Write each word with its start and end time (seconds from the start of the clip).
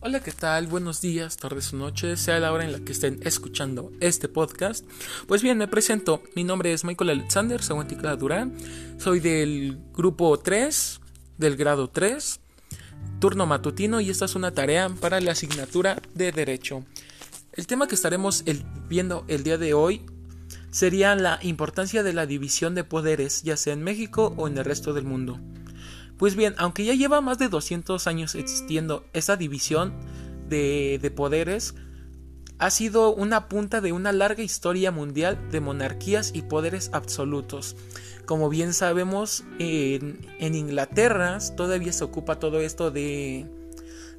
Hola, 0.00 0.20
¿qué 0.20 0.30
tal? 0.30 0.68
Buenos 0.68 1.00
días, 1.00 1.38
tardes 1.38 1.72
o 1.72 1.76
noches, 1.76 2.20
sea 2.20 2.38
la 2.38 2.52
hora 2.52 2.64
en 2.64 2.70
la 2.70 2.78
que 2.78 2.92
estén 2.92 3.18
escuchando 3.24 3.90
este 3.98 4.28
podcast. 4.28 4.86
Pues 5.26 5.42
bien, 5.42 5.58
me 5.58 5.66
presento. 5.66 6.22
Mi 6.36 6.44
nombre 6.44 6.72
es 6.72 6.84
Michael 6.84 7.10
Alexander 7.10 7.60
Saguantica 7.60 8.14
Durán. 8.14 8.56
Soy 8.98 9.18
del 9.18 9.76
grupo 9.92 10.38
3, 10.38 11.00
del 11.38 11.56
grado 11.56 11.90
3, 11.90 12.38
turno 13.18 13.44
matutino, 13.46 14.00
y 14.00 14.10
esta 14.10 14.26
es 14.26 14.36
una 14.36 14.52
tarea 14.52 14.88
para 14.88 15.20
la 15.20 15.32
asignatura 15.32 16.00
de 16.14 16.30
Derecho. 16.30 16.84
El 17.54 17.66
tema 17.66 17.88
que 17.88 17.96
estaremos 17.96 18.44
viendo 18.88 19.24
el 19.26 19.42
día 19.42 19.58
de 19.58 19.74
hoy 19.74 20.06
sería 20.70 21.16
la 21.16 21.40
importancia 21.42 22.04
de 22.04 22.12
la 22.12 22.24
división 22.24 22.76
de 22.76 22.84
poderes, 22.84 23.42
ya 23.42 23.56
sea 23.56 23.72
en 23.72 23.82
México 23.82 24.32
o 24.36 24.46
en 24.46 24.58
el 24.58 24.64
resto 24.64 24.92
del 24.92 25.06
mundo. 25.06 25.40
Pues 26.18 26.34
bien, 26.34 26.54
aunque 26.58 26.84
ya 26.84 26.94
lleva 26.94 27.20
más 27.20 27.38
de 27.38 27.48
200 27.48 28.06
años 28.08 28.34
existiendo 28.34 29.06
esa 29.12 29.36
división 29.36 29.94
de, 30.48 31.12
poderes, 31.14 31.74
ha 32.58 32.70
sido 32.70 33.14
una 33.14 33.48
punta 33.48 33.80
de 33.80 33.92
una 33.92 34.10
larga 34.10 34.42
historia 34.42 34.90
mundial 34.90 35.38
de 35.52 35.60
monarquías 35.60 36.32
y 36.34 36.42
poderes 36.42 36.90
absolutos. 36.92 37.76
Como 38.26 38.48
bien 38.48 38.74
sabemos, 38.74 39.44
en, 39.60 40.18
Inglaterra 40.40 41.38
todavía 41.56 41.92
se 41.92 42.02
ocupa 42.02 42.40
todo 42.40 42.60
esto 42.60 42.90
de, 42.90 43.46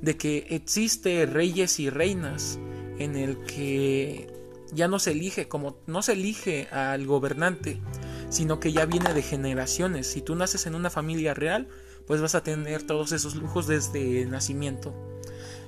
de 0.00 0.16
que 0.16 0.46
existe 0.50 1.26
reyes 1.26 1.80
y 1.80 1.90
reinas 1.90 2.60
en 3.00 3.16
el 3.16 3.38
que 3.38 4.32
ya 4.72 4.86
no 4.86 4.98
se 4.98 5.12
elige 5.12 5.48
como 5.48 5.78
no 5.86 6.02
se 6.02 6.12
elige 6.12 6.68
al 6.70 7.06
gobernante, 7.06 7.80
sino 8.28 8.60
que 8.60 8.72
ya 8.72 8.86
viene 8.86 9.14
de 9.14 9.22
generaciones. 9.22 10.06
Si 10.06 10.22
tú 10.22 10.36
naces 10.36 10.66
en 10.66 10.74
una 10.74 10.90
familia 10.90 11.34
real, 11.34 11.68
pues 12.08 12.22
vas 12.22 12.34
a 12.34 12.42
tener 12.42 12.82
todos 12.82 13.12
esos 13.12 13.36
lujos 13.36 13.66
desde 13.68 14.24
nacimiento. 14.24 14.94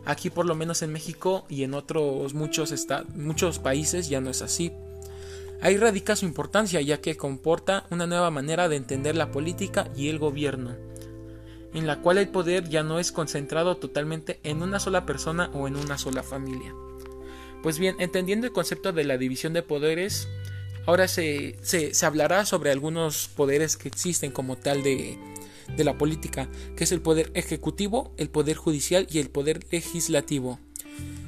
Aquí 0.06 0.30
por 0.30 0.46
lo 0.46 0.54
menos 0.54 0.80
en 0.82 0.90
México 0.90 1.44
y 1.48 1.62
en 1.62 1.74
otros 1.74 2.32
muchos, 2.32 2.74
muchos 3.14 3.58
países 3.58 4.08
ya 4.08 4.22
no 4.22 4.30
es 4.30 4.40
así. 4.40 4.72
Ahí 5.60 5.76
radica 5.76 6.16
su 6.16 6.24
importancia 6.24 6.80
ya 6.80 7.02
que 7.02 7.18
comporta 7.18 7.84
una 7.90 8.06
nueva 8.06 8.30
manera 8.30 8.70
de 8.70 8.76
entender 8.76 9.14
la 9.14 9.30
política 9.30 9.88
y 9.94 10.08
el 10.08 10.18
gobierno, 10.18 10.74
en 11.74 11.86
la 11.86 12.00
cual 12.00 12.16
el 12.16 12.30
poder 12.30 12.70
ya 12.70 12.82
no 12.82 12.98
es 12.98 13.12
concentrado 13.12 13.76
totalmente 13.76 14.40
en 14.42 14.62
una 14.62 14.80
sola 14.80 15.04
persona 15.04 15.50
o 15.52 15.68
en 15.68 15.76
una 15.76 15.98
sola 15.98 16.22
familia. 16.22 16.74
Pues 17.62 17.78
bien, 17.78 17.96
entendiendo 17.98 18.46
el 18.46 18.54
concepto 18.54 18.94
de 18.94 19.04
la 19.04 19.18
división 19.18 19.52
de 19.52 19.62
poderes, 19.62 20.28
ahora 20.86 21.06
se, 21.06 21.58
se, 21.60 21.92
se 21.92 22.06
hablará 22.06 22.46
sobre 22.46 22.70
algunos 22.70 23.28
poderes 23.28 23.76
que 23.76 23.88
existen 23.88 24.32
como 24.32 24.56
tal 24.56 24.82
de, 24.82 25.18
de 25.76 25.84
la 25.84 25.98
política, 25.98 26.48
que 26.76 26.84
es 26.84 26.92
el 26.92 27.00
poder 27.00 27.30
ejecutivo, 27.34 28.12
el 28.16 28.30
poder 28.30 28.56
judicial 28.56 29.06
y 29.10 29.18
el 29.18 29.30
poder 29.30 29.60
legislativo. 29.70 30.58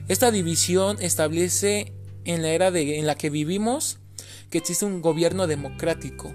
Esta 0.08 0.30
división 0.30 0.98
establece 1.00 1.92
en 2.24 2.42
la 2.42 2.50
era 2.50 2.70
de, 2.70 2.98
en 2.98 3.06
la 3.06 3.14
que 3.14 3.30
vivimos 3.30 3.98
que 4.50 4.58
existe 4.58 4.84
un 4.84 5.00
gobierno 5.00 5.46
democrático. 5.46 6.34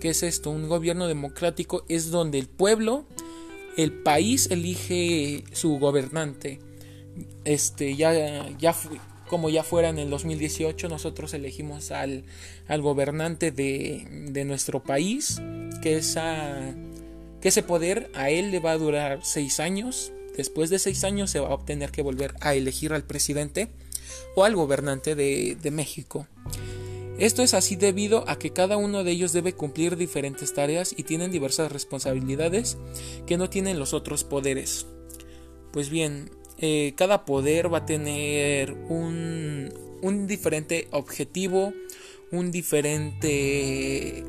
¿Qué 0.00 0.10
es 0.10 0.22
esto? 0.22 0.50
Un 0.50 0.68
gobierno 0.68 1.06
democrático 1.06 1.84
es 1.88 2.10
donde 2.10 2.38
el 2.38 2.48
pueblo, 2.48 3.06
el 3.76 3.92
país 3.92 4.48
elige 4.50 5.44
su 5.52 5.78
gobernante. 5.78 6.58
Este 7.44 7.94
ya 7.94 8.48
ya 8.58 8.74
como 9.28 9.48
ya 9.48 9.62
fuera 9.62 9.88
en 9.88 9.98
el 9.98 10.10
2018 10.10 10.88
nosotros 10.88 11.32
elegimos 11.34 11.90
al, 11.90 12.24
al 12.68 12.82
gobernante 12.82 13.50
de, 13.50 14.28
de 14.30 14.44
nuestro 14.44 14.82
país, 14.82 15.40
que 15.82 15.96
es 15.96 16.16
a 16.16 16.74
que 17.42 17.48
ese 17.48 17.62
poder 17.62 18.10
a 18.14 18.30
él 18.30 18.50
le 18.50 18.60
va 18.60 18.72
a 18.72 18.78
durar 18.78 19.20
seis 19.22 19.60
años. 19.60 20.12
Después 20.36 20.70
de 20.70 20.78
seis 20.78 21.04
años 21.04 21.30
se 21.30 21.40
va 21.40 21.48
a 21.48 21.54
obtener 21.54 21.90
que 21.90 22.00
volver 22.00 22.34
a 22.40 22.54
elegir 22.54 22.94
al 22.94 23.04
presidente 23.04 23.68
o 24.34 24.44
al 24.44 24.54
gobernante 24.54 25.14
de, 25.14 25.56
de 25.60 25.70
México. 25.70 26.26
Esto 27.18 27.42
es 27.42 27.52
así 27.52 27.76
debido 27.76 28.28
a 28.28 28.38
que 28.38 28.50
cada 28.50 28.76
uno 28.78 29.04
de 29.04 29.12
ellos 29.12 29.32
debe 29.32 29.52
cumplir 29.52 29.96
diferentes 29.96 30.54
tareas 30.54 30.94
y 30.96 31.02
tienen 31.02 31.30
diversas 31.30 31.70
responsabilidades 31.70 32.78
que 33.26 33.36
no 33.36 33.50
tienen 33.50 33.78
los 33.78 33.92
otros 33.92 34.24
poderes. 34.24 34.86
Pues 35.72 35.90
bien, 35.90 36.30
eh, 36.58 36.94
cada 36.96 37.24
poder 37.24 37.72
va 37.72 37.78
a 37.78 37.86
tener 37.86 38.72
un, 38.72 39.72
un 40.00 40.26
diferente 40.26 40.88
objetivo, 40.90 41.72
un 42.30 42.50
diferente 42.50 44.24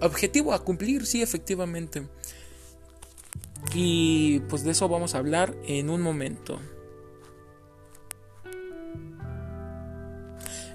objetivo 0.00 0.52
a 0.52 0.64
cumplir, 0.64 1.06
sí, 1.06 1.22
efectivamente. 1.22 2.06
Y 3.74 4.40
pues 4.48 4.64
de 4.64 4.72
eso 4.72 4.88
vamos 4.88 5.14
a 5.14 5.18
hablar 5.18 5.56
en 5.66 5.90
un 5.90 6.00
momento. 6.02 6.60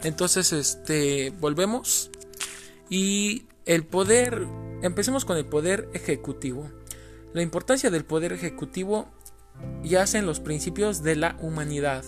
Entonces, 0.04 0.52
este, 0.54 1.32
volvemos. 1.40 2.12
Y 2.90 3.46
el 3.66 3.86
poder, 3.86 4.46
empecemos 4.82 5.26
con 5.26 5.38
el 5.38 5.46
poder 5.46 5.90
ejecutivo. 5.94 6.70
La 7.34 7.42
importancia 7.42 7.90
del 7.90 8.04
poder 8.04 8.34
ejecutivo 8.34 9.08
yace 9.84 10.18
en 10.18 10.26
los 10.26 10.40
principios 10.40 11.04
de 11.04 11.16
la 11.16 11.38
humanidad. 11.40 12.04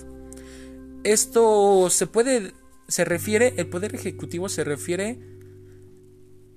Esto 1.04 1.90
se 1.90 2.08
puede, 2.08 2.54
se 2.88 3.06
refiere, 3.06 3.54
el 3.58 3.68
poder 3.68 3.96
ejecutivo 3.96 4.50
se 4.50 4.64
refiere 4.64 5.20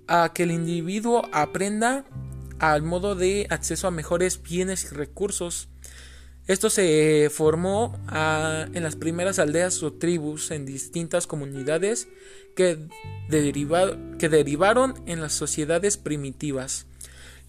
a 0.08 0.32
que 0.32 0.44
el 0.44 0.50
individuo 0.50 1.28
aprenda 1.32 2.04
al 2.58 2.82
modo 2.82 3.14
de 3.14 3.46
acceso 3.50 3.86
a 3.86 3.90
mejores 3.90 4.42
bienes 4.42 4.84
y 4.84 4.94
recursos. 4.94 5.68
Esto 6.46 6.70
se 6.70 7.28
formó 7.32 7.98
ah, 8.06 8.66
en 8.72 8.82
las 8.82 8.96
primeras 8.96 9.38
aldeas 9.38 9.82
o 9.82 9.92
tribus 9.92 10.50
en 10.52 10.64
distintas 10.64 11.26
comunidades 11.26 12.08
que, 12.54 12.78
que 13.28 14.28
derivaron 14.28 14.94
en 15.06 15.20
las 15.20 15.32
sociedades 15.32 15.96
primitivas. 15.96 16.86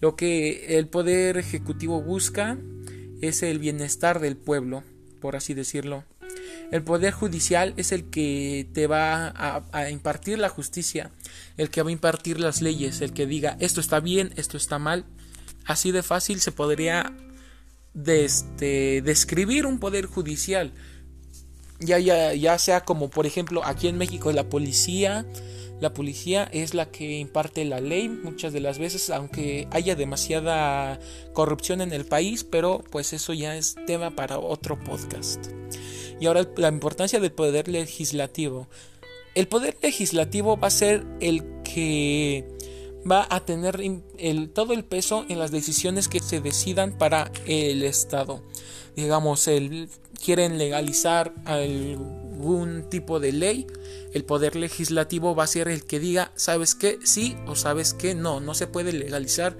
Lo 0.00 0.16
que 0.16 0.78
el 0.78 0.88
poder 0.88 1.38
ejecutivo 1.38 2.02
busca 2.02 2.58
es 3.20 3.42
el 3.42 3.58
bienestar 3.58 4.20
del 4.20 4.36
pueblo, 4.36 4.84
por 5.20 5.36
así 5.36 5.54
decirlo. 5.54 6.04
El 6.70 6.82
poder 6.82 7.12
judicial 7.12 7.72
es 7.76 7.92
el 7.92 8.10
que 8.10 8.68
te 8.72 8.86
va 8.86 9.32
a, 9.72 9.90
impartir 9.90 10.38
la 10.38 10.48
justicia, 10.48 11.10
el 11.56 11.70
que 11.70 11.82
va 11.82 11.88
a 11.88 11.92
impartir 11.92 12.40
las 12.40 12.62
leyes, 12.62 13.00
el 13.00 13.12
que 13.12 13.26
diga 13.26 13.56
esto 13.60 13.80
está 13.80 14.00
bien, 14.00 14.32
esto 14.36 14.56
está 14.56 14.78
mal. 14.78 15.04
Así 15.64 15.92
de 15.92 16.02
fácil 16.02 16.40
se 16.40 16.52
podría 16.52 17.14
este, 18.06 19.02
describir 19.02 19.66
un 19.66 19.78
poder 19.78 20.06
judicial. 20.06 20.72
Ya, 21.80 21.98
ya, 21.98 22.34
ya 22.34 22.58
sea 22.58 22.84
como 22.84 23.08
por 23.08 23.26
ejemplo 23.26 23.64
aquí 23.64 23.86
en 23.86 23.98
México 23.98 24.32
la 24.32 24.48
policía, 24.48 25.24
la 25.80 25.94
policía 25.94 26.48
es 26.52 26.74
la 26.74 26.90
que 26.90 27.18
imparte 27.18 27.64
la 27.64 27.80
ley 27.80 28.08
muchas 28.08 28.52
de 28.52 28.60
las 28.60 28.78
veces, 28.78 29.10
aunque 29.10 29.68
haya 29.70 29.94
demasiada 29.94 30.98
corrupción 31.32 31.80
en 31.80 31.92
el 31.92 32.04
país, 32.04 32.42
pero 32.42 32.82
pues 32.90 33.12
eso 33.12 33.32
ya 33.32 33.56
es 33.56 33.76
tema 33.86 34.10
para 34.10 34.38
otro 34.38 34.78
podcast. 34.78 35.46
Y 36.20 36.26
ahora 36.26 36.48
la 36.56 36.68
importancia 36.68 37.20
del 37.20 37.30
poder 37.30 37.68
legislativo. 37.68 38.68
El 39.34 39.48
poder 39.48 39.76
legislativo 39.82 40.58
va 40.58 40.68
a 40.68 40.70
ser 40.70 41.06
el 41.20 41.44
que 41.62 42.44
va 43.10 43.26
a 43.30 43.40
tener 43.44 43.80
todo 44.52 44.72
el 44.72 44.84
peso 44.84 45.24
en 45.28 45.38
las 45.38 45.50
decisiones 45.50 46.08
que 46.08 46.20
se 46.20 46.40
decidan 46.40 46.96
para 46.98 47.30
el 47.46 47.82
Estado. 47.82 48.42
Digamos, 48.96 49.46
el, 49.48 49.88
quieren 50.22 50.58
legalizar 50.58 51.34
algún 51.44 52.88
tipo 52.90 53.20
de 53.20 53.32
ley, 53.32 53.66
el 54.12 54.24
poder 54.24 54.56
legislativo 54.56 55.34
va 55.34 55.44
a 55.44 55.46
ser 55.46 55.68
el 55.68 55.84
que 55.84 56.00
diga, 56.00 56.32
sabes 56.34 56.74
que 56.74 56.98
sí 57.04 57.36
o 57.46 57.54
sabes 57.54 57.94
que 57.94 58.14
no, 58.14 58.40
no 58.40 58.54
se 58.54 58.66
puede 58.66 58.92
legalizar 58.92 59.56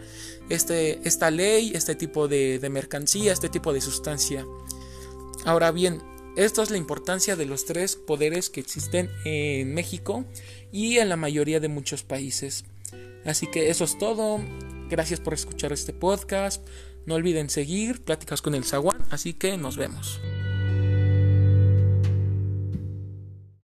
este, 0.49 1.01
esta 1.07 1.31
ley, 1.31 1.73
este 1.75 1.95
tipo 1.95 2.27
de, 2.29 2.59
de 2.59 2.71
mercancía, 2.71 3.33
este 3.33 3.49
tipo 3.49 3.73
de 3.73 3.81
sustancia. 3.81 4.45
Ahora 5.45 5.71
bien, 5.71 6.03
esto 6.39 6.63
es 6.63 6.71
la 6.71 6.77
importancia 6.77 7.35
de 7.35 7.47
los 7.47 7.65
tres 7.65 7.97
poderes 7.97 8.49
que 8.49 8.61
existen 8.61 9.11
en 9.25 9.75
México 9.75 10.25
y 10.71 10.99
en 10.99 11.09
la 11.09 11.17
mayoría 11.17 11.59
de 11.59 11.67
muchos 11.67 12.05
países. 12.05 12.65
Así 13.25 13.49
que 13.49 13.71
eso 13.71 13.83
es 13.83 13.99
todo. 13.99 14.41
Gracias 14.89 15.19
por 15.19 15.35
escuchar 15.35 15.73
este 15.73 15.93
podcast. 15.93 16.65
No 17.07 17.17
olviden 17.17 17.51
seguir 17.51 18.05
Pláticas 18.05 18.41
con 18.41 18.55
el 18.55 18.65
Zaguán. 18.65 19.05
Así 19.11 19.35
que 19.35 19.57
nos 19.57 19.77
vemos. 19.77 20.21